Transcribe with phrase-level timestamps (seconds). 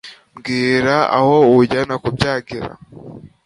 [0.35, 2.69] mbwira aho uwujyana kubyagira